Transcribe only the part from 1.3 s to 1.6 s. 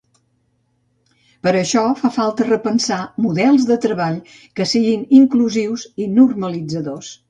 Per